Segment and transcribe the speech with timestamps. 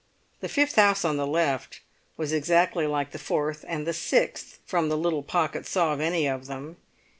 [0.39, 1.81] The fifth house on the left
[2.17, 6.27] was exactly like the fourth and the sixth from the little Pocket saw of any
[6.27, 6.77] of them.